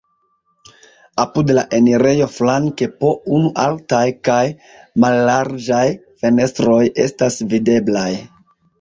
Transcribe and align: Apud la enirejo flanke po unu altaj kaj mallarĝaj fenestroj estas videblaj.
Apud 1.23 1.53
la 1.57 1.63
enirejo 1.79 2.29
flanke 2.37 2.89
po 3.03 3.13
unu 3.41 3.53
altaj 3.67 4.01
kaj 4.31 4.41
mallarĝaj 5.07 5.87
fenestroj 6.25 6.83
estas 7.09 7.43
videblaj. 7.57 8.13